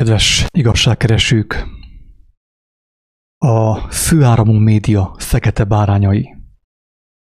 [0.00, 1.66] Kedves igazságkeresők!
[3.38, 6.36] A főáramú média fekete bárányai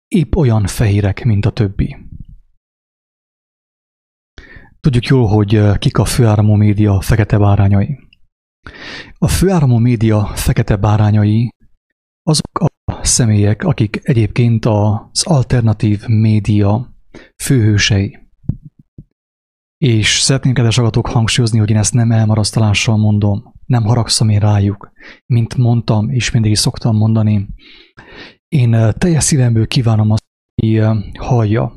[0.08, 1.96] épp olyan fehérek, mint a többi.
[4.80, 7.98] Tudjuk jól, hogy kik a főáramú média fekete bárányai.
[9.18, 11.48] A főáramú média fekete bárányai
[12.22, 16.94] azok a személyek, akik egyébként az alternatív média
[17.42, 18.27] főhősei.
[19.78, 24.92] És szeretném, kedves agatok, hangsúlyozni, hogy én ezt nem elmarasztalással mondom, nem haragszom én rájuk.
[25.26, 27.48] Mint mondtam, és mindig is szoktam mondani,
[28.48, 30.24] én teljes szívemből kívánom azt,
[30.62, 30.84] hogy
[31.18, 31.76] hallja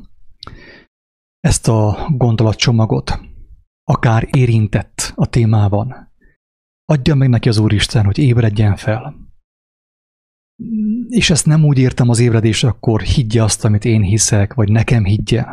[1.40, 3.20] ezt a gondolatcsomagot,
[3.84, 6.12] akár érintett a témában.
[6.84, 9.30] Adja meg neki az Úristen, hogy ébredjen fel.
[11.08, 15.04] És ezt nem úgy értem az ébredés, akkor higgye azt, amit én hiszek, vagy nekem
[15.04, 15.44] higgye,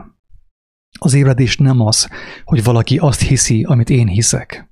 [1.00, 2.10] az ébredés nem az,
[2.44, 4.70] hogy valaki azt hiszi, amit én hiszek.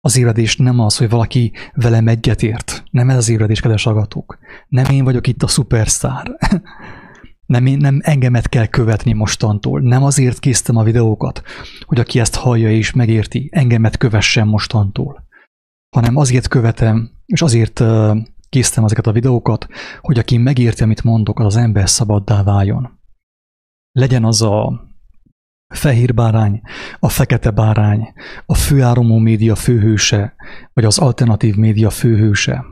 [0.00, 2.84] Az ébredés nem az, hogy valaki velem egyetért.
[2.90, 4.38] Nem ez az ébredés, kedves agatók.
[4.68, 6.26] Nem én vagyok itt a szupersztár.
[7.46, 9.80] Nem, én, nem engemet kell követni mostantól.
[9.80, 11.42] Nem azért késztem a videókat,
[11.80, 15.26] hogy aki ezt hallja és megérti, engemet kövessen mostantól.
[15.96, 17.82] Hanem azért követem, és azért
[18.48, 19.66] késztem ezeket a videókat,
[20.00, 22.98] hogy aki megérti, amit mondok, az, az ember szabaddá váljon.
[23.92, 24.80] Legyen az a
[25.68, 26.60] fehér bárány,
[26.98, 28.12] a fekete bárány,
[28.46, 30.34] a főáramú média főhőse,
[30.72, 32.64] vagy az alternatív média főhőse.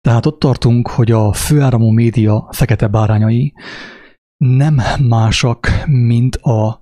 [0.00, 3.52] Tehát ott tartunk, hogy a főáramú média fekete bárányai
[4.36, 6.80] nem másak, mint a,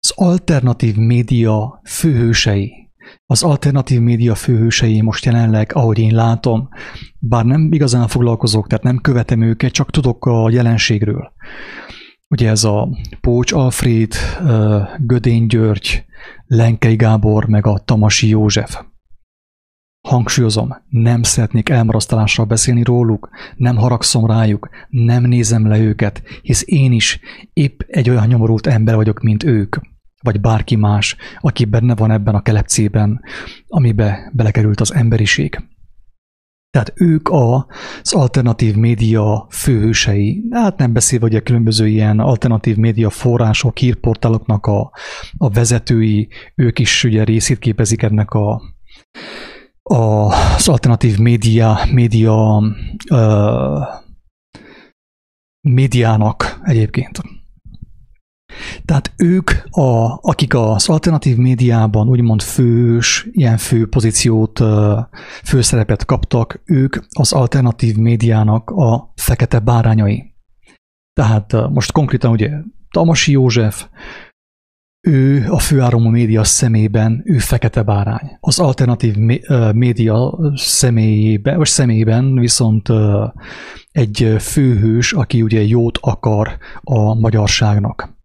[0.00, 2.90] az alternatív média főhősei.
[3.26, 6.68] Az alternatív média főhősei most jelenleg, ahogy én látom,
[7.18, 11.32] bár nem igazán foglalkozok, tehát nem követem őket, csak tudok a jelenségről.
[12.28, 12.88] Ugye ez a
[13.20, 14.12] Pócs Alfred,
[14.98, 16.04] Gödény György,
[16.46, 18.82] Lenkei Gábor, meg a Tamasi József.
[20.08, 26.92] Hangsúlyozom, nem szeretnék elmarasztalásra beszélni róluk, nem haragszom rájuk, nem nézem le őket, hisz én
[26.92, 27.20] is
[27.52, 29.76] épp egy olyan nyomorult ember vagyok, mint ők,
[30.22, 33.20] vagy bárki más, aki benne van ebben a kelepcében,
[33.66, 35.60] amibe belekerült az emberiség.
[36.76, 40.44] Tehát ők az alternatív média főhősei.
[40.50, 44.90] Hát nem beszélve, hogy a különböző ilyen alternatív média források, hírportáloknak a,
[45.38, 48.62] a vezetői, ők is ugye részét képezik ennek a,
[49.82, 49.96] a,
[50.56, 52.62] az alternatív média, média
[53.10, 53.82] uh,
[55.60, 57.20] médiának egyébként.
[58.84, 64.62] Tehát ők, a, akik az alternatív médiában úgymond fős, ilyen fő pozíciót,
[65.44, 70.34] főszerepet kaptak, ők az alternatív médiának a fekete bárányai.
[71.12, 72.50] Tehát most konkrétan ugye
[72.90, 73.86] Tamasi József,
[75.06, 78.36] ő a főáramú média szemében, ő fekete bárány.
[78.40, 79.16] Az alternatív
[79.72, 82.88] média személyében, vagy személyében viszont
[83.92, 88.15] egy főhős, aki ugye jót akar a magyarságnak.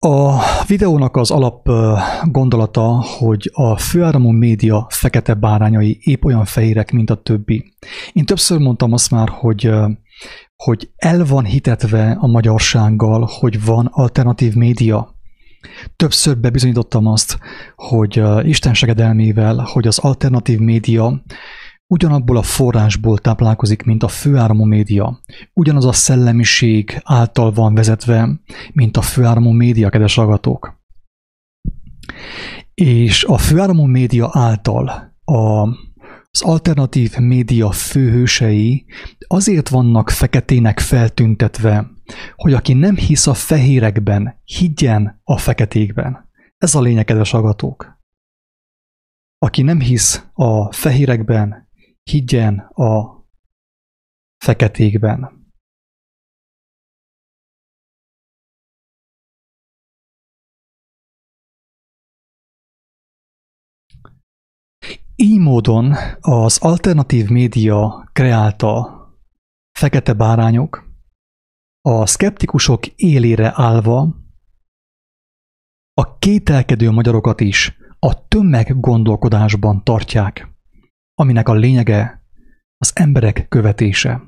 [0.00, 1.68] A videónak az alap
[2.24, 7.72] gondolata, hogy a főáramú média fekete bárányai épp olyan fehérek, mint a többi.
[8.12, 9.70] Én többször mondtam azt már, hogy,
[10.56, 15.14] hogy el van hitetve a magyarsággal, hogy van alternatív média.
[15.96, 17.38] Többször bebizonyítottam azt,
[17.76, 21.22] hogy Isten segedelmével, hogy az alternatív média
[21.88, 25.20] ugyanabból a forrásból táplálkozik, mint a főáramú média.
[25.52, 28.40] Ugyanaz a szellemiség által van vezetve,
[28.72, 30.80] mint a főáramú média, kedves hallgatók.
[32.74, 35.68] És a főáramú média által a,
[36.30, 38.86] az alternatív média főhősei
[39.26, 41.90] azért vannak feketének feltüntetve,
[42.36, 46.28] hogy aki nem hisz a fehérekben, higgyen a feketékben.
[46.58, 47.96] Ez a lényeg, kedves hallgatók.
[49.38, 51.67] Aki nem hisz a fehérekben,
[52.08, 53.22] higgyen a
[54.44, 55.36] feketékben.
[65.16, 68.96] Így módon az alternatív média kreálta
[69.78, 70.88] fekete bárányok
[71.80, 74.16] a szkeptikusok élére állva
[75.94, 80.47] a kételkedő magyarokat is a tömeggondolkodásban tartják
[81.18, 82.22] aminek a lényege
[82.76, 84.22] az emberek követése.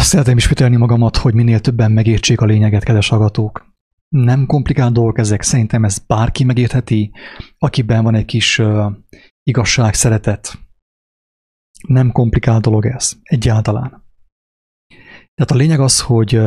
[0.00, 3.74] Szeretném ismételni magamat, hogy minél többen megértsék a lényeget, kedves hallgatók.
[4.08, 7.12] Nem komplikált dolgok ezek, szerintem ez bárki megértheti,
[7.58, 8.92] akiben van egy kis uh,
[9.42, 10.58] igazság, szeretet.
[11.88, 14.05] Nem komplikált dolog ez, egyáltalán.
[15.36, 16.40] Tehát a lényeg az, hogy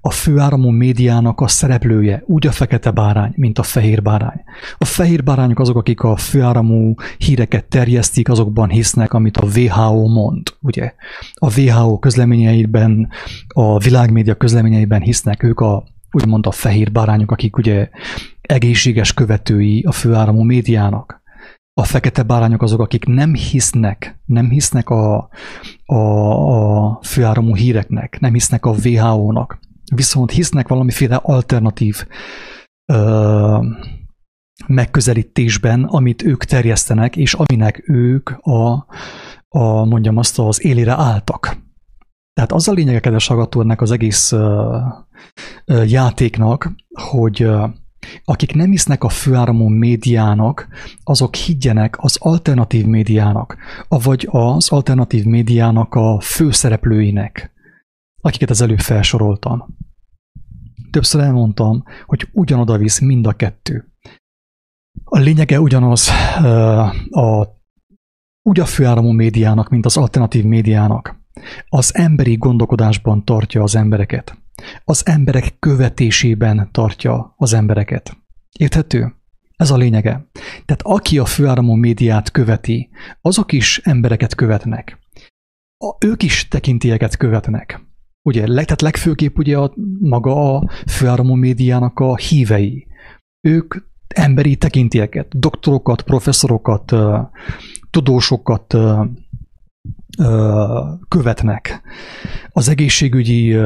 [0.00, 4.40] a főáramú médiának a szereplője úgy a fekete bárány, mint a fehér bárány.
[4.78, 10.46] A fehér bárányok azok, akik a főáramú híreket terjesztik, azokban hisznek, amit a WHO mond,
[10.60, 10.92] ugye.
[11.34, 13.08] A WHO közleményeiben,
[13.48, 17.88] a világmédia közleményeiben hisznek, ők a úgymond a fehér bárányok, akik ugye
[18.40, 21.22] egészséges követői a főáramú médiának
[21.74, 25.28] a fekete bárányok azok, akik nem hisznek, nem hisznek a,
[25.84, 29.58] a, a főáramú híreknek, nem hisznek a WHO-nak,
[29.94, 32.06] viszont hisznek valamiféle alternatív
[32.92, 33.66] ö,
[34.66, 38.86] megközelítésben, amit ők terjesztenek, és aminek ők a,
[39.48, 41.56] a mondjam azt, az élére álltak.
[42.32, 44.78] Tehát az a lényege, kedves ennek az egész ö,
[45.64, 46.72] ö, játéknak,
[47.10, 47.48] hogy
[48.24, 50.68] akik nem hisznek a főáramú médiának,
[51.04, 53.56] azok higgyenek az alternatív médiának,
[53.88, 57.52] vagy az alternatív médiának a főszereplőinek,
[58.20, 59.76] akiket az előbb felsoroltam.
[60.90, 63.92] Többször elmondtam, hogy ugyanoda visz mind a kettő.
[65.04, 66.08] A lényege ugyanaz
[67.10, 67.46] a,
[68.42, 71.22] úgy a főáramú médiának, mint az alternatív médiának.
[71.68, 74.43] Az emberi gondolkodásban tartja az embereket
[74.84, 78.16] az emberek követésében tartja az embereket.
[78.58, 79.14] Érthető?
[79.56, 80.28] Ez a lényege.
[80.64, 82.90] Tehát aki a főáramú médiát követi,
[83.20, 84.98] azok is embereket követnek.
[85.78, 87.80] A, ők is tekintélyeket követnek.
[88.22, 92.86] Ugye, tehát legfőképp ugye a, maga a főáramú médiának a hívei.
[93.40, 93.74] Ők
[94.08, 96.94] emberi tekintélyeket, doktorokat, professzorokat,
[97.90, 98.76] tudósokat
[101.08, 101.80] követnek.
[102.48, 103.56] Az egészségügyi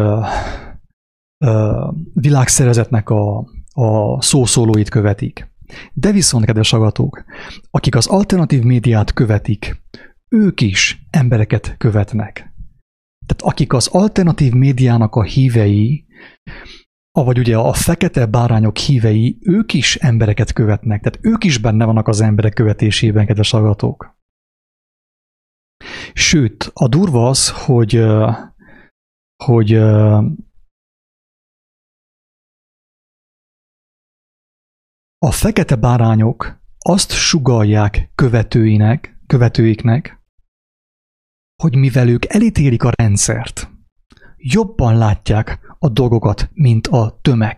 [2.12, 3.38] világszervezetnek a,
[3.72, 5.50] a szószólóit követik.
[5.92, 7.24] De viszont, kedves agatók,
[7.70, 9.82] akik az alternatív médiát követik,
[10.28, 12.34] ők is embereket követnek.
[13.26, 16.06] Tehát akik az alternatív médiának a hívei,
[17.12, 22.08] vagy ugye a fekete bárányok hívei, ők is embereket követnek, tehát ők is benne vannak
[22.08, 24.16] az emberek követésében, kedves agatók.
[26.12, 28.04] Sőt, a durva az, hogy,
[29.44, 29.72] hogy
[35.18, 40.22] A fekete bárányok azt sugalják követőinek, követőiknek,
[41.62, 43.70] hogy mivel ők elítélik a rendszert,
[44.36, 47.56] jobban látják a dolgokat, mint a tömeg.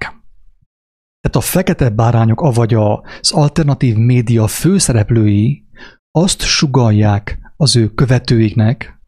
[1.20, 5.68] Tehát a fekete bárányok, avagy az alternatív média főszereplői
[6.10, 9.00] azt sugalják az ő követőiknek,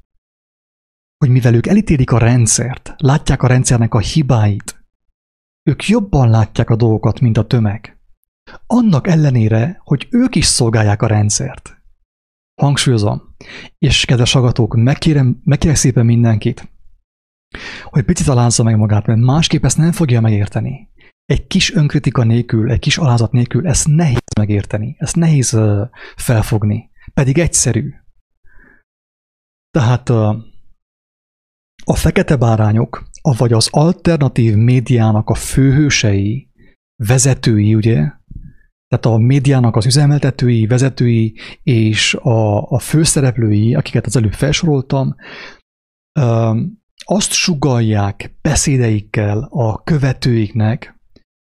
[1.16, 4.84] hogy mivel ők elítélik a rendszert, látják a rendszernek a hibáit,
[5.62, 8.01] ők jobban látják a dolgokat, mint a tömeg.
[8.66, 11.76] Annak ellenére, hogy ők is szolgálják a rendszert.
[12.60, 13.34] Hangsúlyozom,
[13.78, 16.72] és kedves agatók, megkérem, megkérek szépen mindenkit,
[17.82, 20.90] hogy picit alázza meg magát, mert másképp ezt nem fogja megérteni.
[21.24, 26.90] Egy kis önkritika nélkül, egy kis alázat nélkül ezt nehéz megérteni, ezt nehéz uh, felfogni,
[27.14, 27.92] pedig egyszerű.
[29.70, 30.36] Tehát uh,
[31.84, 36.50] a fekete bárányok, vagy az alternatív médiának a főhősei,
[36.96, 38.10] vezetői, ugye,
[38.92, 45.14] tehát a médiának az üzemeltetői, vezetői és a, a főszereplői, akiket az előbb felsoroltam,
[47.04, 51.00] azt sugalják beszédeikkel a követőiknek,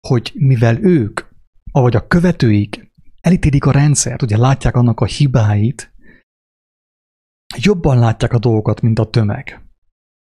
[0.08, 1.22] hogy mivel ők,
[1.72, 2.92] avagy a követőik
[3.22, 5.94] elítélik a rendszert, ugye látják annak a hibáit,
[7.58, 9.65] jobban látják a dolgokat, mint a tömeg.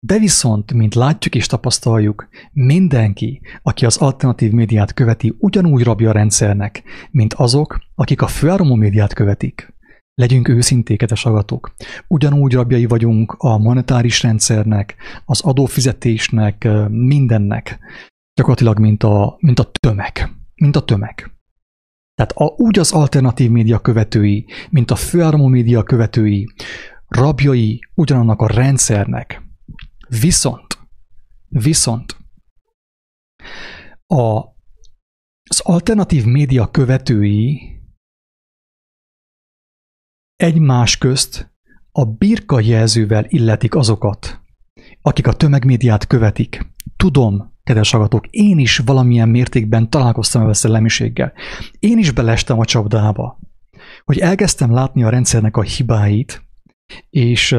[0.06, 6.12] De viszont, mint látjuk és tapasztaljuk, mindenki, aki az alternatív médiát követi, ugyanúgy rabja a
[6.12, 9.74] rendszernek, mint azok, akik a főáramú médiát követik.
[10.14, 11.74] Legyünk őszinték, kedves agatok.
[12.08, 17.78] Ugyanúgy rabjai vagyunk a monetáris rendszernek, az adófizetésnek, mindennek.
[18.34, 20.30] Gyakorlatilag, mint a, mint a tömeg.
[20.54, 21.30] Mint a tömeg.
[22.14, 26.48] Tehát a, úgy az alternatív média követői, mint a főáramú média követői,
[27.08, 29.42] rabjai ugyanannak a rendszernek,
[30.20, 30.78] Viszont,
[31.48, 32.16] viszont
[34.06, 34.38] a,
[35.50, 37.60] az alternatív média követői
[40.36, 41.52] egymás közt
[41.92, 44.40] a birka jelzővel illetik azokat,
[45.02, 46.66] akik a tömegmédiát követik.
[46.96, 51.32] Tudom, kedves hallgatók, én is valamilyen mértékben találkoztam a szellemiséggel.
[51.78, 53.38] Én is belestem a csapdába,
[54.04, 56.42] hogy elkezdtem látni a rendszernek a hibáit,
[57.10, 57.56] és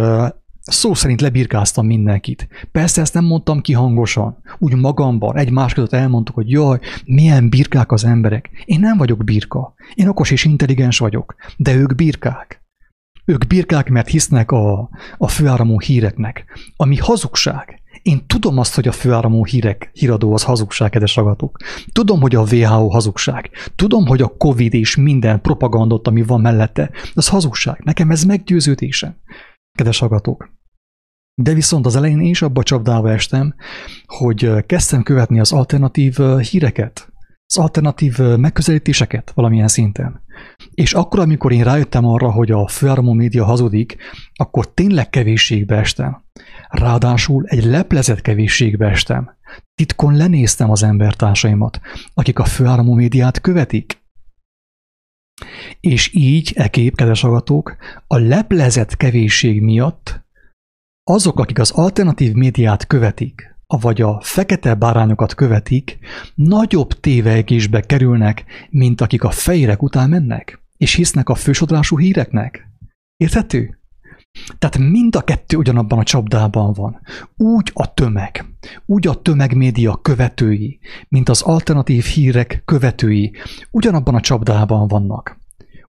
[0.66, 2.48] Szó szerint lebirkáztam mindenkit.
[2.72, 4.38] Persze ezt nem mondtam ki hangosan.
[4.60, 8.50] Úgy magamban, egymás között elmondtuk, hogy jaj, milyen birkák az emberek.
[8.66, 9.74] Én nem vagyok birka.
[9.94, 12.62] Én okos és intelligens vagyok, de ők birkák.
[13.26, 17.82] Ők birkák, mert hisznek a, a főáramú híreknek, ami hazugság.
[18.02, 21.58] Én tudom azt, hogy a főáramú hírek, híradó az hazugság, kedves agatok.
[21.92, 23.50] Tudom, hogy a WHO hazugság.
[23.76, 27.82] Tudom, hogy a Covid és minden propagandot, ami van mellette, az hazugság.
[27.84, 29.16] Nekem ez meggyőződésem,
[29.74, 30.52] kedves agatok.
[31.42, 33.56] De viszont az elején én is abba csapdába estem,
[34.06, 37.14] hogy kezdtem követni az alternatív híreket,
[37.46, 40.22] az alternatív megközelítéseket valamilyen szinten.
[40.74, 43.96] És akkor, amikor én rájöttem arra, hogy a főáramú média hazudik,
[44.34, 46.24] akkor tényleg kevésségbe estem.
[46.70, 49.38] Ráadásul egy leplezett kevésségbe estem.
[49.76, 51.80] Titkon lenéztem az embertársaimat,
[52.14, 54.03] akik a főáramú médiát követik.
[55.80, 57.76] És így, e kép, kedves agatók,
[58.08, 60.22] a leplezett kevésség miatt
[61.04, 65.98] azok, akik az alternatív médiát követik, vagy a fekete bárányokat követik,
[66.36, 72.68] nagyobb tévejgésbe kerülnek, mint akik a fejrek után mennek, és hisznek a fősodrású híreknek.
[73.18, 73.83] Érthető?
[74.60, 77.00] Tehát mind a kettő ugyanabban a csapdában van.
[77.38, 78.46] Úgy a tömeg,
[78.86, 83.32] úgy a tömegmédia követői, mint az alternatív hírek követői,
[83.72, 85.42] ugyanabban a csapdában vannak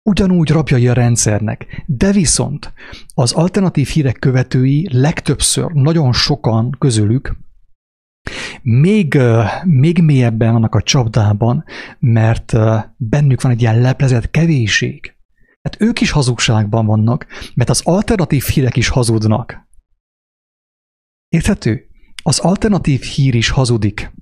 [0.07, 2.73] ugyanúgy rabjai a rendszernek, de viszont
[3.15, 7.37] az alternatív hírek követői legtöbbször, nagyon sokan közülük
[8.63, 9.19] még,
[9.65, 11.65] még mélyebben vannak a csapdában,
[11.99, 12.53] mert
[12.97, 15.14] bennük van egy ilyen leplezett kevéség.
[15.65, 19.69] Hát ők is hazugságban vannak, mert az alternatív hírek is hazudnak.
[21.29, 21.89] Érthető?
[22.23, 24.13] Az alternatív hír is hazudik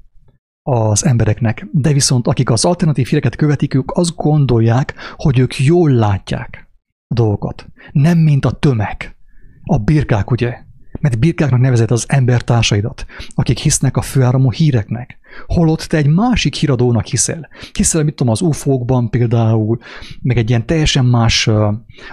[0.63, 5.91] az embereknek, de viszont akik az alternatív híreket követik, ők azt gondolják, hogy ők jól
[5.91, 6.71] látják
[7.07, 7.69] a dolgokat.
[7.93, 9.17] Nem mint a tömeg.
[9.63, 10.65] A birkák, ugye?
[11.02, 15.18] Mert birkáknak nevezett az embertársaidat, akik hisznek a főáramú híreknek.
[15.47, 17.49] Holott te egy másik híradónak hiszel.
[17.73, 19.78] Hiszel, mit tudom, az ufókban például,
[20.21, 21.47] meg egy ilyen teljesen más,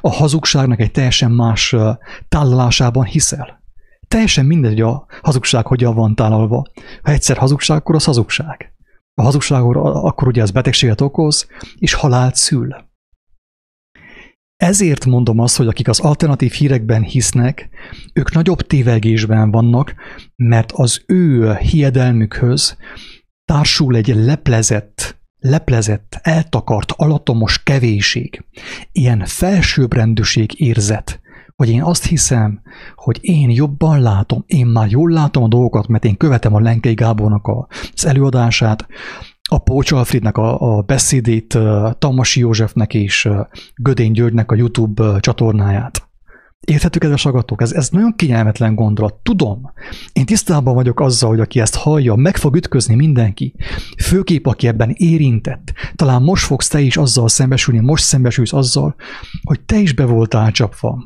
[0.02, 1.76] a hazugságnak egy teljesen más
[2.30, 3.64] tálalásában hiszel.
[4.08, 6.64] Teljesen mindegy, a hazugság hogyan van tálalva.
[7.02, 8.74] Ha egyszer hazugság, akkor az hazugság.
[9.14, 12.76] A hazugság akkor ugye ez betegséget okoz, és halált szül.
[14.60, 17.70] Ezért mondom azt, hogy akik az alternatív hírekben hisznek,
[18.14, 19.94] ők nagyobb tévegésben vannak,
[20.36, 22.78] mert az ő hiedelmükhöz
[23.46, 28.46] társul egy leplezett, leplezett, eltakart, alatomos kevéség,
[28.92, 31.20] ilyen felsőbbrendűség érzet,
[31.56, 32.62] hogy én azt hiszem,
[32.96, 36.94] hogy én jobban látom, én már jól látom a dolgokat, mert én követem a Lenkei
[36.94, 37.48] Gábornak
[37.94, 38.88] az előadását,
[39.52, 41.58] a Pócs Alfrednek a, a beszédét,
[42.00, 43.30] Tamasi Józsefnek és
[43.76, 46.08] Gödény Györgynek a YouTube csatornáját.
[46.60, 47.62] Érthető, kedves agatok?
[47.62, 49.14] Ez, ez nagyon kényelmetlen gondolat.
[49.14, 49.72] Tudom.
[50.14, 53.56] Én tisztában vagyok azzal, hogy aki ezt hallja, meg fog ütközni mindenki.
[53.98, 55.74] Főkép, aki ebben érintett.
[55.96, 58.96] Talán most fogsz te is azzal szembesülni, most szembesülsz azzal,
[59.44, 61.04] hogy te is be voltál csapva.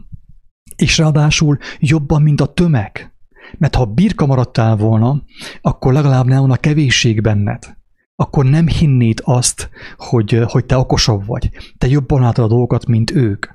[0.76, 3.14] És ráadásul jobban, mint a tömeg.
[3.58, 5.24] Mert ha birka maradtál volna,
[5.62, 7.82] akkor legalább nem volna kevésség benned
[8.16, 11.50] akkor nem hinnéd azt, hogy, hogy te okosabb vagy.
[11.78, 13.46] Te jobban látod a dolgokat, mint ők.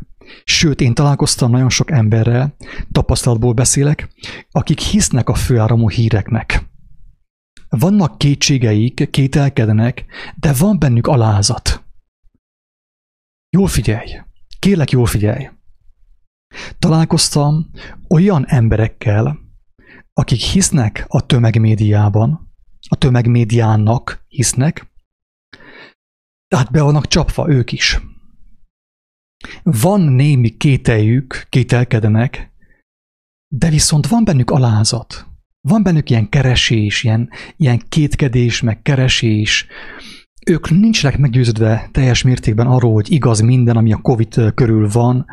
[0.45, 2.55] Sőt, én találkoztam nagyon sok emberrel,
[2.93, 4.09] tapasztalatból beszélek,
[4.51, 6.67] akik hisznek a főáramú híreknek.
[7.69, 10.05] Vannak kétségeik, kételkednek,
[10.37, 11.85] de van bennük alázat.
[13.51, 14.21] Jól figyelj!
[14.59, 15.49] Kérlek, jól figyelj!
[16.79, 17.71] Találkoztam
[18.09, 19.39] olyan emberekkel,
[20.13, 22.48] akik hisznek a tömegmédiában,
[22.89, 24.93] a tömegmédiának hisznek,
[26.49, 28.01] tehát be vannak csapva ők is.
[29.63, 32.53] Van némi kételjük, kételkedenek,
[33.49, 35.27] de viszont van bennük alázat.
[35.61, 39.67] Van bennük ilyen keresés, ilyen, ilyen kétkedés, meg keresés.
[40.47, 45.27] Ők nincsenek meggyőződve teljes mértékben arról, hogy igaz minden, ami a Covid körül van,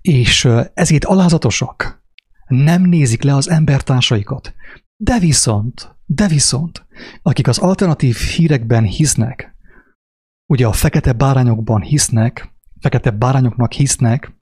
[0.00, 2.02] és ezért alázatosak.
[2.46, 4.54] Nem nézik le az embertársaikat.
[4.96, 6.86] De viszont de viszont,
[7.22, 9.56] akik az alternatív hírekben hisznek,
[10.46, 14.32] ugye a fekete bárányokban hisznek, fekete bárányoknak hisznek,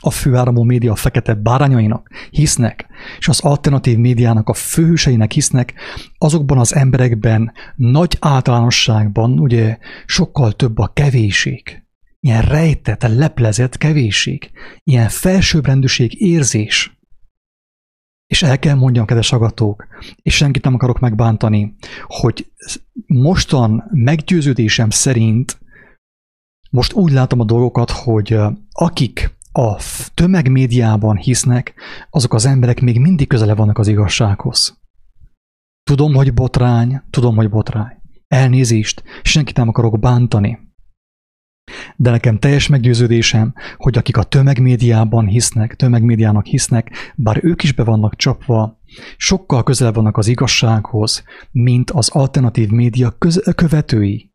[0.00, 2.86] a főáramú média fekete bárányainak hisznek,
[3.18, 5.74] és az alternatív médiának a főhőseinek hisznek,
[6.18, 11.82] azokban az emberekben nagy általánosságban ugye sokkal több a kevéség.
[12.20, 14.50] Ilyen rejtett, leplezett kevéség,
[14.84, 16.95] ilyen felsőbbrendűség érzés,
[18.26, 19.86] és el kell mondjam, kedves agatók,
[20.22, 21.74] és senkit nem akarok megbántani,
[22.06, 22.52] hogy
[23.06, 25.58] mostan meggyőződésem szerint
[26.70, 28.38] most úgy látom a dolgokat, hogy
[28.72, 29.80] akik a
[30.14, 31.74] tömegmédiában hisznek,
[32.10, 34.80] azok az emberek még mindig közele vannak az igazsághoz.
[35.82, 37.96] Tudom, hogy botrány, tudom, hogy botrány.
[38.28, 40.58] Elnézést, senkit nem akarok bántani.
[41.96, 47.84] De nekem teljes meggyőződésem, hogy akik a tömegmédiában hisznek, tömegmédiának hisznek, bár ők is be
[47.84, 48.80] vannak csapva,
[49.16, 54.34] sokkal közelebb vannak az igazsághoz, mint az alternatív média köz- követői.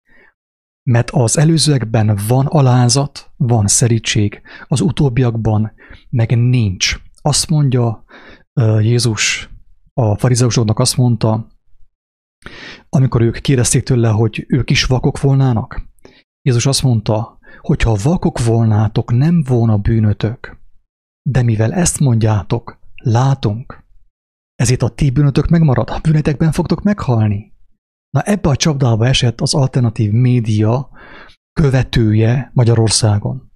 [0.83, 5.71] Mert az előzőekben van alázat, van szerítség, az utóbbiakban
[6.09, 6.99] meg nincs.
[7.21, 8.03] Azt mondja
[8.79, 9.49] Jézus
[9.93, 11.47] a farizeusoknak azt mondta,
[12.89, 15.89] amikor ők kérdezték tőle, hogy ők is vakok volnának.
[16.41, 20.57] Jézus azt mondta, hogy ha vakok volnátok, nem volna bűnötök.
[21.29, 23.83] De mivel ezt mondjátok, látunk,
[24.55, 27.53] ezért a ti bűnötök megmarad, a bűnetekben fogtok meghalni.
[28.09, 30.89] Na ebbe a csapdába esett az alternatív média
[31.53, 33.51] követője Magyarországon.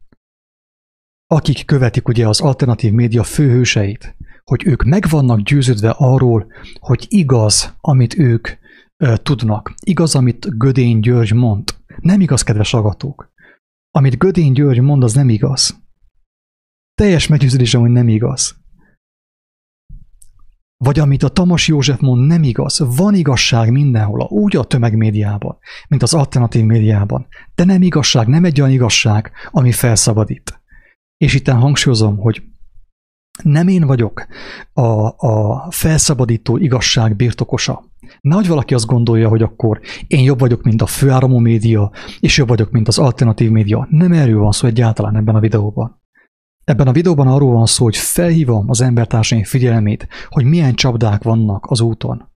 [1.27, 7.75] Akik követik ugye az alternatív média főhőseit, hogy ők meg vannak győződve arról, hogy igaz,
[7.82, 8.48] amit ők
[8.98, 9.74] ö, tudnak.
[9.84, 11.63] Igaz, amit Gödény György mond.
[12.01, 13.33] Nem igaz, kedves agatók.
[13.91, 15.83] Amit Gödény György mond, az nem igaz.
[16.93, 18.63] Teljes meggyőződésem, hogy nem igaz.
[20.77, 22.95] Vagy amit a Tamas József mond, nem igaz.
[22.95, 27.27] Van igazság mindenhol, úgy a tömegmédiában, mint az alternatív médiában.
[27.55, 30.61] De nem igazság, nem egy olyan igazság, ami felszabadít.
[31.17, 32.43] És itt hangsúlyozom, hogy
[33.44, 34.27] nem én vagyok
[34.74, 34.82] a,
[35.27, 37.84] a felszabadító igazság birtokosa.
[38.22, 42.48] Nehogy valaki azt gondolja, hogy akkor én jobb vagyok, mint a főáramú média, és jobb
[42.48, 43.88] vagyok, mint az alternatív média.
[43.89, 46.01] Nem erről van szó egyáltalán ebben a videóban.
[46.63, 51.65] Ebben a videóban arról van szó, hogy felhívom az embertársaim figyelmét, hogy milyen csapdák vannak
[51.65, 52.34] az úton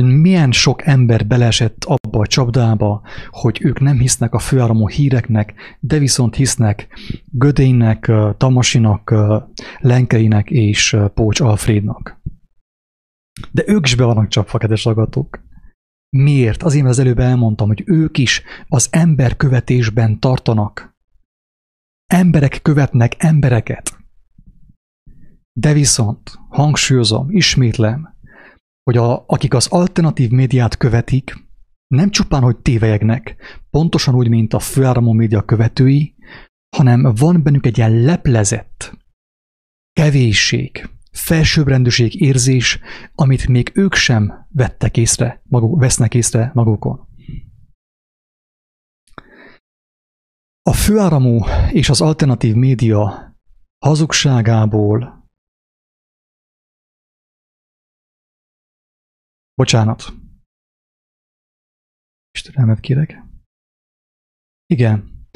[0.00, 5.54] hogy milyen sok ember beleesett abba a csapdába, hogy ők nem hisznek a főáramú híreknek,
[5.80, 6.88] de viszont hisznek
[7.24, 9.14] Gödénynek, Tamasinak,
[9.78, 12.20] Lenkeinek és Pócs Alfrednak.
[13.52, 15.44] De ők is be vannak csapva, kedves agatók.
[16.16, 16.62] Miért?
[16.62, 20.96] Azért, mert az előbb elmondtam, hogy ők is az emberkövetésben tartanak.
[22.06, 23.98] Emberek követnek embereket.
[25.52, 28.15] De viszont, hangsúlyozom, ismétlem,
[28.86, 31.34] hogy a, akik az alternatív médiát követik,
[31.86, 33.36] nem csupán, hogy tévejegnek,
[33.70, 36.14] pontosan úgy, mint a főáramú média követői,
[36.76, 38.98] hanem van bennük egy ilyen leplezett
[39.92, 42.80] kevésség, felsőbbrendűség érzés,
[43.14, 47.08] amit még ők sem vettek észre, maguk, vesznek észre magukon.
[50.62, 53.34] A főáramú és az alternatív média
[53.84, 55.15] hazugságából
[59.60, 60.12] Bocsánat.
[62.30, 63.22] Istenemet kérek.
[64.66, 65.26] Igen.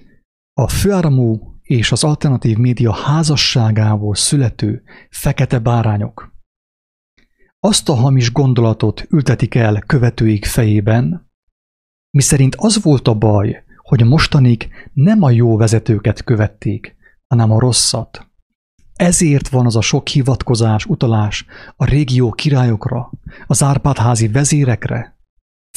[0.53, 6.31] A főáramú és az alternatív média házasságából születő fekete bárányok
[7.61, 11.31] azt a hamis gondolatot ültetik el követőik fejében,
[12.11, 18.30] miszerint az volt a baj, hogy mostanig nem a jó vezetőket követték, hanem a rosszat.
[19.01, 21.45] Ezért van az a sok hivatkozás, utalás
[21.77, 23.11] a régió királyokra,
[23.47, 25.19] az Árpádházi vezérekre.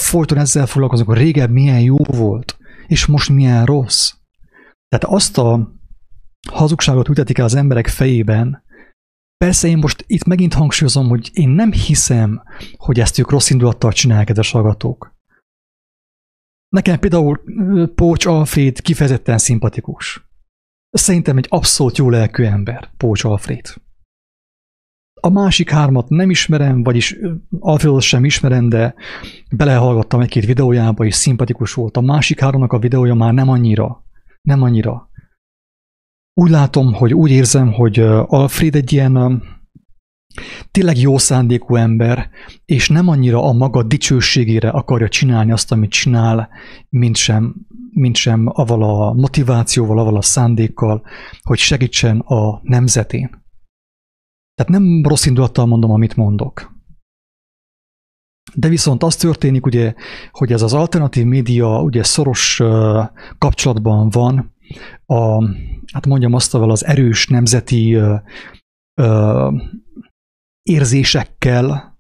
[0.02, 2.58] Folyton ezzel foglalkozunk, hogy régebb milyen jó volt,
[2.88, 4.14] és most milyen rossz.
[4.88, 5.74] Tehát azt a
[6.52, 8.62] hazugságot ültetik el az emberek fejében,
[9.38, 12.44] Persze én most itt megint hangsúlyozom, hogy én nem hiszem,
[12.78, 15.16] hogy ezt ők rossz indulattal csinálják, kedves hallgatók.
[16.70, 17.44] Nekem például
[17.96, 20.33] Pócs Alfred kifejezetten szimpatikus.
[20.94, 23.74] Szerintem egy abszolút jó lelkű ember, Pócs Alfred.
[25.22, 27.18] A másik hármat nem ismerem, vagyis
[27.60, 28.96] Alfredot sem ismerem, de
[29.52, 31.98] belehallgattam egy-két videójába, és szimpatikus volt.
[31.98, 34.04] A másik háromnak a videója már nem annyira.
[34.42, 35.10] Nem annyira.
[36.34, 39.44] Úgy látom, hogy úgy érzem, hogy Alfred egy ilyen
[40.72, 42.30] tényleg jó szándékú ember,
[42.66, 46.50] és nem annyira a maga dicsőségére akarja csinálni azt, amit csinál,
[46.90, 47.56] mint sem,
[47.92, 51.04] mint sem aval a motivációval, aval a szándékkal,
[51.42, 53.30] hogy segítsen a nemzetén.
[54.56, 56.72] Tehát nem rossz indulattal mondom, amit mondok.
[58.56, 59.94] De viszont az történik, ugye,
[60.32, 62.62] hogy ez az alternatív média ugye szoros
[63.38, 64.56] kapcsolatban van
[65.06, 65.48] a,
[65.94, 67.98] hát mondjam azt, az erős nemzeti
[70.64, 71.98] érzésekkel,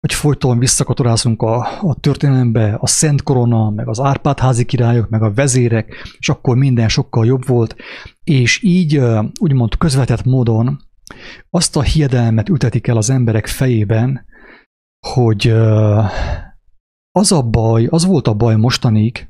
[0.00, 5.32] hogy folyton visszakatorázunk a, a történelembe, a Szent Korona, meg az Árpád-házi királyok, meg a
[5.32, 7.76] vezérek, és akkor minden sokkal jobb volt,
[8.24, 9.00] és így
[9.40, 10.80] úgymond közvetett módon
[11.50, 14.26] azt a hiedelmet ültetik el az emberek fejében,
[15.06, 15.48] hogy
[17.12, 19.28] az a baj, az volt a baj mostanig,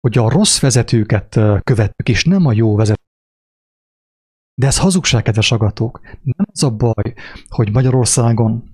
[0.00, 3.10] hogy a rossz vezetőket követtük, és nem a jó vezetőket.
[4.54, 6.00] De ez hazugság, kedves agatók.
[6.22, 7.14] Nem az a baj,
[7.48, 8.64] hogy Magyarországon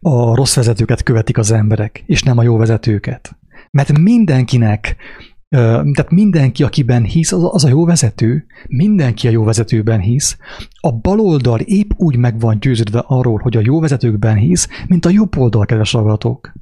[0.00, 3.36] a rossz vezetőket követik az emberek, és nem a jó vezetőket.
[3.70, 4.96] Mert mindenkinek
[5.52, 10.36] tehát mindenki, akiben hisz, az, a jó vezető, mindenki a jó vezetőben hisz,
[10.80, 15.10] a baloldal épp úgy meg van győződve arról, hogy a jó vezetőkben hisz, mint a
[15.10, 16.52] jobb oldal, kedves hallgatók.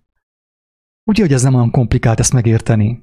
[1.10, 3.02] Ugye, hogy ez nem olyan komplikált ezt megérteni.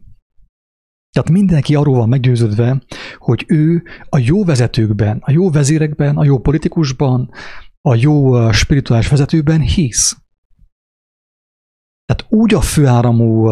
[1.12, 2.82] Tehát mindenki arról van meggyőződve,
[3.18, 7.32] hogy ő a jó vezetőkben, a jó vezérekben, a jó politikusban,
[7.82, 10.18] a jó spirituális vezetőben hisz.
[12.06, 13.50] Tehát úgy a főáramú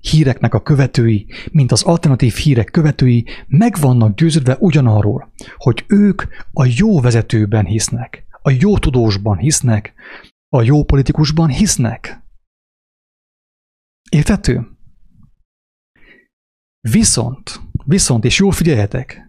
[0.00, 6.66] híreknek a követői, mint az alternatív hírek követői meg vannak győződve ugyanarról, hogy ők a
[6.76, 9.94] jó vezetőben hisznek, a jó tudósban hisznek,
[10.48, 12.22] a jó politikusban hisznek.
[14.10, 14.79] Értető?
[16.80, 19.28] Viszont, viszont, és jól figyeljetek,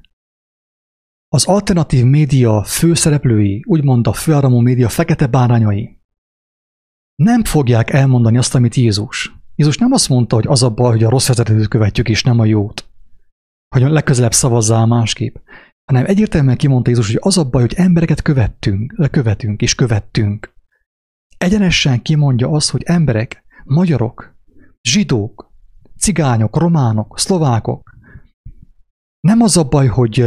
[1.28, 6.00] az alternatív média főszereplői, úgymond a főáramú média fekete bárányai,
[7.16, 9.36] nem fogják elmondani azt, amit Jézus.
[9.56, 12.40] Jézus nem azt mondta, hogy az a baj, hogy a rossz vezetőt követjük, és nem
[12.40, 12.90] a jót.
[13.76, 15.36] Hogy legközelebb szavazzál másképp.
[15.86, 20.54] Hanem egyértelműen kimondta Jézus, hogy az a baj, hogy embereket követtünk, követünk és követtünk.
[21.38, 24.36] Egyenesen kimondja azt, hogy emberek, magyarok,
[24.82, 25.51] zsidók,
[26.02, 27.96] cigányok, románok, szlovákok,
[29.20, 30.26] nem az a baj, hogy,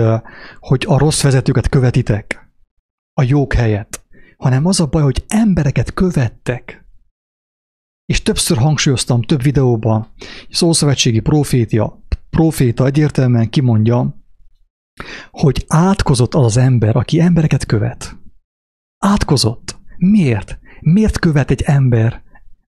[0.58, 2.52] hogy a rossz vezetőket követitek
[3.12, 4.04] a jók helyett,
[4.36, 6.84] hanem az a baj, hogy embereket követtek
[8.06, 10.12] és többször hangsúlyoztam több videóban,
[10.50, 14.16] szószövetségi profétia, proféta egyértelműen kimondja,
[15.30, 18.16] hogy átkozott az az ember, aki embereket követ.
[18.98, 19.76] Átkozott.
[19.96, 20.58] Miért?
[20.80, 22.22] Miért követ egy ember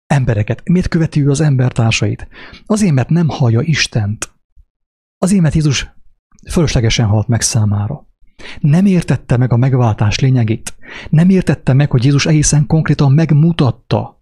[0.06, 0.68] embereket?
[0.68, 2.28] Miért követi ő az embertársait?
[2.66, 4.34] Azért, mert nem hallja Istent.
[5.18, 5.90] Azért, mert Jézus
[6.50, 8.06] fölöslegesen halt meg számára.
[8.60, 10.74] Nem értette meg a megváltás lényegét.
[11.10, 14.16] Nem értette meg, hogy Jézus egészen konkrétan megmutatta,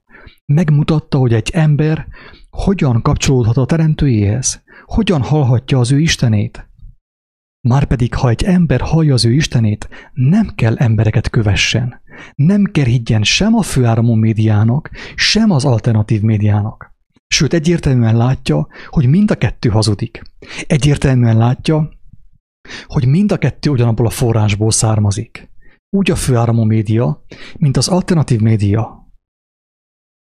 [0.47, 2.07] Megmutatta, hogy egy ember
[2.51, 6.69] hogyan kapcsolódhat a teremtőjéhez, hogyan hallhatja az ő Istenét.
[7.61, 12.01] Márpedig, ha egy ember hallja az ő Istenét, nem kell embereket kövessen.
[12.35, 16.93] Nem kell higgyen sem a főáramú médiának, sem az alternatív médiának.
[17.27, 20.23] Sőt, egyértelműen látja, hogy mind a kettő hazudik.
[20.67, 21.89] Egyértelműen látja,
[22.87, 25.51] hogy mind a kettő ugyanabból a forrásból származik.
[25.97, 27.25] Úgy a főáramú média,
[27.57, 29.05] mint az alternatív média,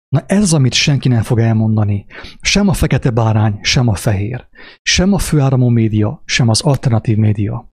[0.09, 2.07] Na ez amit senki nem fog elmondani.
[2.41, 4.49] Sem a fekete bárány, sem a fehér.
[4.83, 7.73] Sem a főáramú média, sem az alternatív média.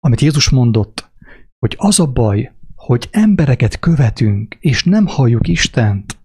[0.00, 1.12] Amit Jézus mondott,
[1.58, 2.52] hogy az a baj,
[2.84, 6.18] hogy embereket követünk, és nem halljuk Istent.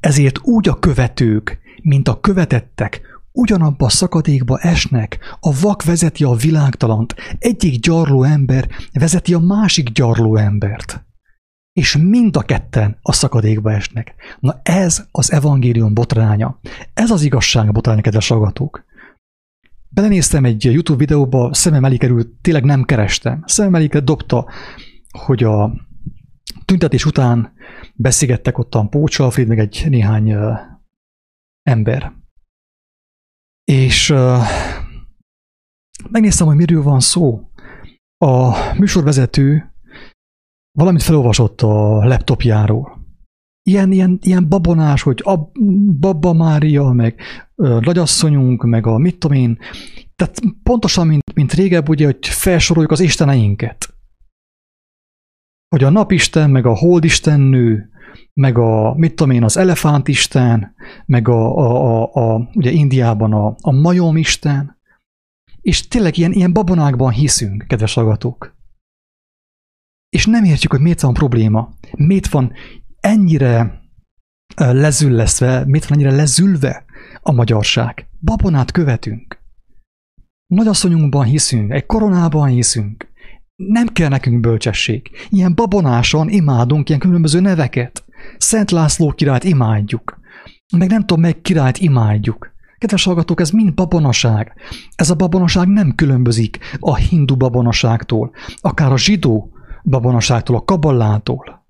[0.00, 3.00] Ezért úgy a követők, mint a követettek,
[3.32, 9.88] ugyanabba a szakadékba esnek, a vak vezeti a világtalant, egyik gyarló ember vezeti a másik
[9.88, 11.04] gyarló embert
[11.72, 14.14] és mind a ketten a szakadékba esnek.
[14.40, 16.58] Na ez az evangélium botránya.
[16.94, 18.84] Ez az igazság botránya, kedves hallgatók.
[19.94, 23.42] Belenéztem egy YouTube videóba, szemem elé került, tényleg nem kerestem.
[23.46, 24.48] Szemem elé dobta,
[25.18, 25.72] hogy a
[26.64, 27.52] tüntetés után
[27.94, 30.58] beszélgettek ottan Pócs Alfred, meg egy néhány uh,
[31.62, 32.12] ember.
[33.64, 34.38] És uh,
[36.10, 37.50] megnéztem, hogy miről van szó.
[38.18, 39.72] A műsorvezető
[40.78, 43.00] valamit felolvasott a laptopjáról.
[43.62, 45.50] Ilyen, ilyen, ilyen babonás, hogy a
[45.98, 47.20] Babba Mária, meg
[47.62, 49.58] nagyasszonyunk, meg a mit tudom én.
[50.14, 53.94] Tehát pontosan, mint, mint régebb, ugye, hogy felsoroljuk az isteneinket.
[55.68, 57.90] Hogy a napisten, meg a holdistennő,
[58.34, 60.74] meg a, mit tudom én, az elefántisten,
[61.06, 64.80] meg a, a, a, a ugye Indiában a, a majomisten,
[65.60, 68.56] és tényleg ilyen, ilyen babonákban hiszünk, kedves hallgatók.
[70.08, 71.74] És nem értjük, hogy miért van probléma.
[71.90, 72.52] Miért van
[73.00, 73.81] ennyire
[74.56, 76.84] lezülleszve, miért van ennyire lezülve
[77.20, 78.06] a magyarság.
[78.20, 79.40] Babonát követünk.
[80.46, 83.10] Nagyasszonyunkban hiszünk, egy koronában hiszünk.
[83.56, 85.10] Nem kell nekünk bölcsesség.
[85.28, 88.04] Ilyen babonásan imádunk ilyen különböző neveket.
[88.38, 90.20] Szent László királyt imádjuk.
[90.76, 92.50] Meg nem tudom, meg királyt imádjuk.
[92.78, 94.54] Kedves hallgatók, ez mind babonaság.
[94.94, 99.52] Ez a babonaság nem különbözik a hindu babonaságtól, akár a zsidó
[99.84, 101.66] babonaságtól, a kaballától.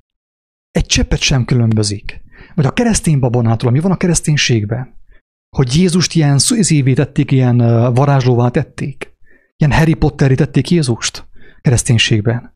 [0.70, 2.21] Egy cseppet sem különbözik.
[2.54, 5.00] Vagy a keresztény babonától, ami van a kereszténységben.
[5.56, 7.56] Hogy Jézust ilyen szüzévé tették, ilyen
[7.94, 9.16] varázslóvá tették.
[9.56, 11.28] Ilyen Harry Potteri tették Jézust
[11.60, 12.52] kereszténységben.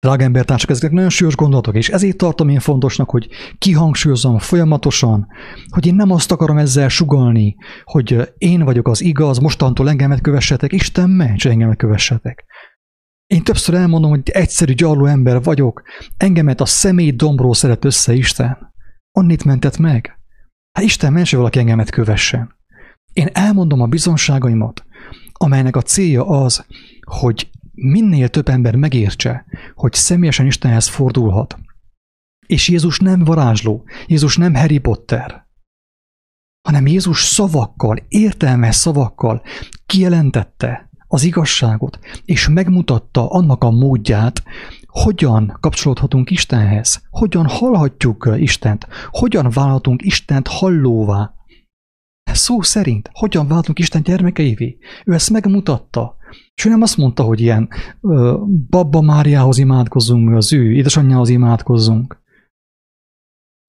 [0.00, 5.26] Drága embertársak, ezek nagyon súlyos gondolatok, és ezért tartom én fontosnak, hogy kihangsúlyozom folyamatosan,
[5.68, 10.72] hogy én nem azt akarom ezzel sugalni, hogy én vagyok az igaz, mostantól engemet kövessetek,
[10.72, 12.44] Isten ments, engemet kövessetek.
[13.26, 15.82] Én többször elmondom, hogy egyszerű gyarló ember vagyok,
[16.16, 18.74] engemet a személy dombról szeret össze Isten.
[19.10, 20.18] Annit mentett meg.
[20.72, 22.54] Hát Isten mence valaki engemet kövessen.
[23.12, 24.84] Én elmondom a bizonságaimat,
[25.32, 26.66] amelynek a célja az,
[27.00, 31.58] hogy minél több ember megértse, hogy személyesen Istenhez fordulhat.
[32.46, 35.46] És Jézus nem varázsló, Jézus nem Harry Potter,
[36.66, 39.42] hanem Jézus szavakkal, értelmes szavakkal
[39.86, 44.42] kijelentette az igazságot, és megmutatta annak a módját,
[44.86, 51.34] hogyan kapcsolódhatunk Istenhez, hogyan hallhatjuk Istent, hogyan válhatunk Istent hallóvá.
[52.32, 54.78] Szó szerint, hogyan váltunk Isten gyermekeivé.
[55.04, 56.16] Ő ezt megmutatta.
[56.54, 57.68] És ő nem azt mondta, hogy ilyen
[58.00, 58.38] ö,
[58.70, 62.24] Babba Máriához imádkozzunk, az ő édesanyjához imádkozzunk.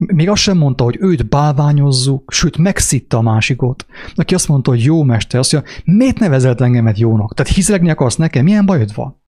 [0.06, 3.86] Még azt sem mondta, hogy őt bálványozzuk, sőt megszitta a másikot.
[4.14, 7.34] Aki azt mondta, hogy jó mester, azt mondja, miért nevezelt engemet jónak?
[7.34, 9.22] Tehát hiszlegni akarsz nekem, milyen bajod van?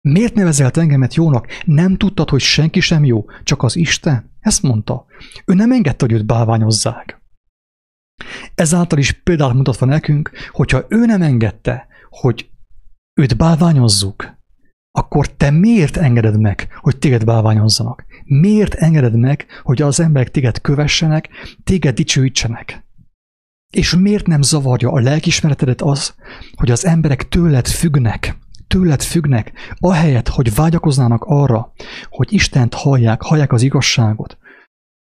[0.00, 1.46] Miért nevezelt engemet jónak?
[1.64, 4.30] Nem tudtad, hogy senki sem jó, csak az Isten?
[4.40, 5.06] Ezt mondta.
[5.44, 7.22] Ő nem engedte, hogy őt bálványozzák.
[8.54, 12.50] Ezáltal is példát mutatva nekünk, hogyha ő nem engedte, hogy
[13.14, 14.36] őt bálványozzuk,
[14.90, 18.05] akkor te miért engeded meg, hogy téged bálványozzanak?
[18.28, 21.28] Miért engeded meg, hogy az emberek téged kövessenek,
[21.64, 22.84] téged dicsőítsenek?
[23.72, 26.14] És miért nem zavarja a lelkismeretedet az,
[26.54, 28.36] hogy az emberek tőled függnek,
[28.66, 31.72] tőled függnek, ahelyett, hogy vágyakoznának arra,
[32.08, 34.38] hogy Istent hallják, hallják az igazságot,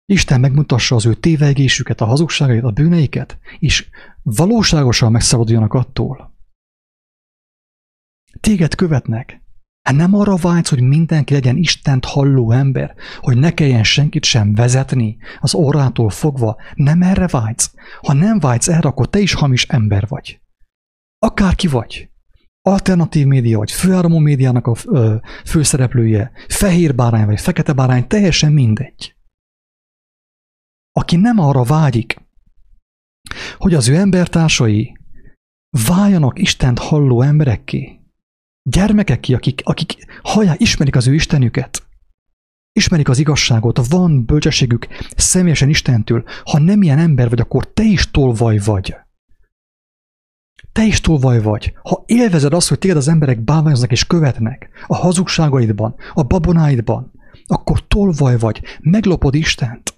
[0.10, 3.90] Isten megmutassa az ő tévegésüket, a hazugságait, a bűneiket, és
[4.24, 6.36] valóságosan megszabaduljanak attól.
[8.40, 9.42] Téged követnek,
[9.92, 15.18] nem arra vágysz, hogy mindenki legyen Istent halló ember, hogy ne kelljen senkit sem vezetni
[15.40, 16.58] az orrától fogva.
[16.76, 17.74] Nem erre vágysz.
[18.02, 20.42] Ha nem vágysz erre, akkor te is hamis ember vagy.
[21.20, 22.10] Akárki vagy.
[22.62, 24.76] Alternatív média vagy, főáramú médiának a
[25.46, 29.16] főszereplője, fehér bárány vagy fekete bárány, teljesen mindegy.
[30.92, 32.26] Aki nem arra vágyik,
[33.58, 34.98] hogy az ő embertársai
[35.88, 37.97] váljanak Istent halló emberekké,
[38.70, 41.88] gyermekek ki, akik, akik hallják, ismerik az ő Istenüket,
[42.78, 46.24] ismerik az igazságot, van bölcsességük személyesen Istentől.
[46.44, 48.96] Ha nem ilyen ember vagy, akkor te is tolvaj vagy.
[50.72, 51.74] Te is tolvaj vagy.
[51.84, 57.12] Ha élvezed azt, hogy téged az emberek báványoznak és követnek a hazugságaidban, a babonáidban,
[57.46, 59.98] akkor tolvaj vagy, meglopod Istent.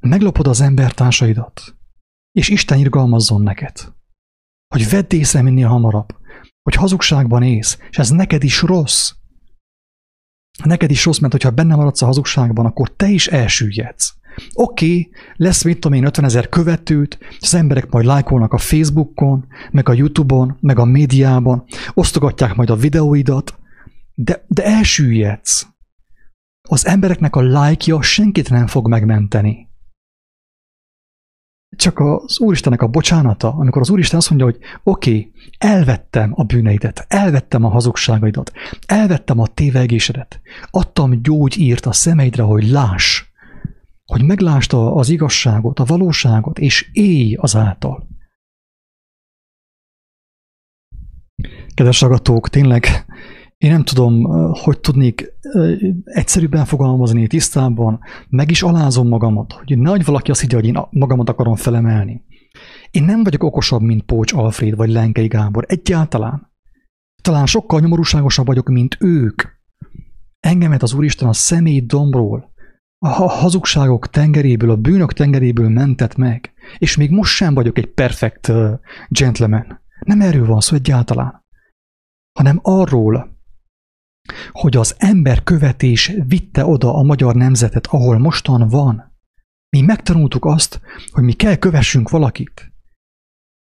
[0.00, 1.76] Meglopod az embertársaidat.
[2.32, 3.92] És Isten irgalmazzon neked.
[4.74, 6.19] Hogy vedd észre minél hamarabb,
[6.70, 9.12] hogy hazugságban ész, és ez neked is rossz.
[10.64, 14.14] Neked is rossz, mert hogyha benne maradsz a hazugságban, akkor te is elsüllyedsz.
[14.52, 19.46] Oké, okay, lesz, mit tudom én, 50 ezer követőt, az emberek majd lájkolnak a Facebookon,
[19.70, 23.58] meg a Youtube-on, meg a médiában, osztogatják majd a videóidat,
[24.14, 25.66] de, de elsüllyedsz.
[26.68, 29.69] Az embereknek a lájkja senkit nem fog megmenteni
[31.76, 36.44] csak az Úristennek a bocsánata, amikor az Úristen azt mondja, hogy oké, okay, elvettem a
[36.44, 38.52] bűneidet, elvettem a hazugságaidat,
[38.86, 43.24] elvettem a tévegésedet, adtam gyógyírt a szemeidre, hogy láss,
[44.04, 48.08] hogy meglásd az igazságot, a valóságot, és élj azáltal.
[51.74, 53.04] Kedves agatók, tényleg
[53.60, 55.32] én nem tudom, hogy tudnék
[56.04, 61.28] egyszerűbben fogalmazni, tisztában, meg is alázom magamat, hogy nehogy valaki azt higgye, hogy én magamat
[61.28, 62.24] akarom felemelni.
[62.90, 66.52] Én nem vagyok okosabb, mint Pócs Alfred vagy Lenkei Gábor, egyáltalán.
[67.22, 69.42] Talán sokkal nyomorúságosabb vagyok, mint ők.
[70.38, 72.52] Engemet az Úristen a személy dombról,
[72.98, 78.52] a hazugságok tengeréből, a bűnök tengeréből mentett meg, és még most sem vagyok egy perfekt
[79.08, 79.80] gentleman.
[80.00, 81.44] Nem erről van szó egyáltalán,
[82.38, 83.38] hanem arról,
[84.52, 89.18] hogy az ember követés vitte oda a magyar nemzetet, ahol mostan van.
[89.76, 92.72] Mi megtanultuk azt, hogy mi kell kövessünk valakit.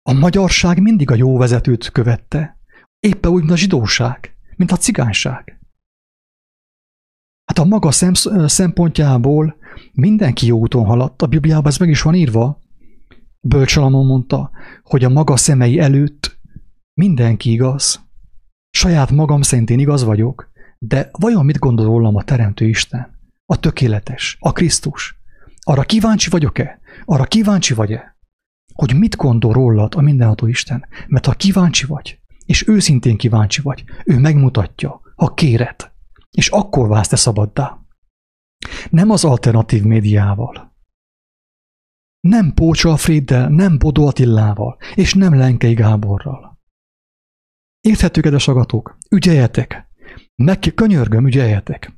[0.10, 2.58] A magyarság mindig a jó vezetőt követte,
[3.00, 5.60] éppen úgy, mint a zsidóság, mint a cigányság.
[7.46, 7.92] Hát a maga
[8.48, 9.56] szempontjából
[9.92, 12.62] mindenki jó úton haladt, a Bibliában ez meg is van írva.
[13.42, 14.52] Bölcsalamon mondta,
[14.84, 16.40] hogy a maga szemei előtt
[16.94, 18.08] mindenki igaz.
[18.70, 20.49] Saját magam szerint én igaz vagyok,
[20.80, 23.18] de vajon mit gondol rólam a Teremtő Isten?
[23.46, 25.20] A tökéletes, a Krisztus?
[25.62, 26.80] Arra kíváncsi vagyok-e?
[27.06, 28.18] Arra kíváncsi vagy-e?
[28.74, 30.86] Hogy mit gondol rólad a mindenható Isten?
[31.08, 35.92] Mert ha kíváncsi vagy, és őszintén kíváncsi vagy, ő megmutatja, ha kéred,
[36.32, 37.78] és akkor válsz te szabaddá.
[38.90, 40.70] Nem az alternatív médiával,
[42.20, 46.60] nem Pócs Alfreddel, nem Bodó Attillával, és nem Lenkei Gáborral.
[47.82, 49.89] Érthető, kedves agatók, ügyeljetek,
[50.36, 51.98] meg könyörgöm, ügyeljetek.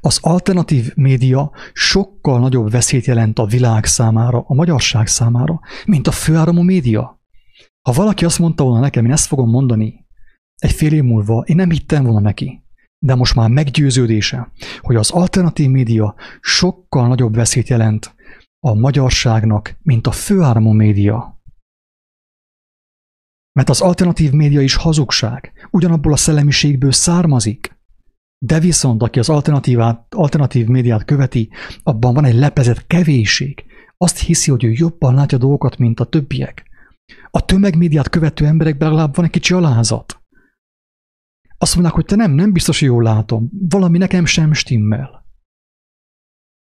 [0.00, 6.10] Az alternatív média sokkal nagyobb veszélyt jelent a világ számára, a magyarság számára, mint a
[6.10, 7.20] főáramú média.
[7.88, 10.06] Ha valaki azt mondta volna nekem, én ezt fogom mondani
[10.58, 12.62] egy fél év múlva, én nem hittem volna neki.
[12.98, 18.14] De most már meggyőződése, hogy az alternatív média sokkal nagyobb veszélyt jelent
[18.60, 21.37] a magyarságnak, mint a főáramú média.
[23.58, 27.78] Mert az alternatív média is hazugság, ugyanabból a szellemiségből származik.
[28.38, 29.28] De viszont, aki az
[30.08, 31.50] alternatív médiát követi,
[31.82, 33.64] abban van egy lepezett kevésség.
[33.96, 36.70] Azt hiszi, hogy ő jobban látja dolgokat, mint a többiek.
[37.30, 40.20] A tömegmédiát követő emberekben legalább van egy kicsi alázat.
[41.58, 43.50] Azt mondják, hogy te nem, nem biztos, hogy jól látom.
[43.68, 45.26] Valami nekem sem stimmel.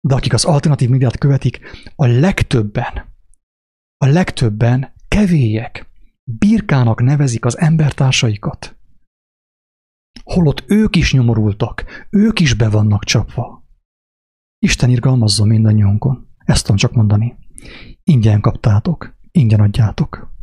[0.08, 1.60] De akik az alternatív médiát követik,
[1.96, 3.16] a legtöbben,
[3.98, 5.88] a legtöbben kevélyek,
[6.30, 8.78] birkának nevezik az embertársaikat
[10.28, 13.66] holott ők is nyomorultak, ők is be vannak csapva.
[14.60, 16.28] Isten irgalmazzon mindannyiunkon.
[16.38, 17.38] Ezt tudom csak mondani.
[18.04, 20.36] Ingyen kaptátok, ingyen adjátok.